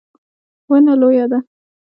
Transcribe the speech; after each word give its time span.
ونه 0.69 0.93
لویه 1.01 1.25
ده 1.31 1.39